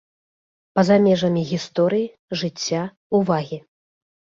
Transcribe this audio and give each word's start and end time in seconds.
Па-за 0.79 0.97
межамі 1.07 1.45
гісторыі, 1.51 2.11
жыцця, 2.41 2.81
увагі. 3.23 3.67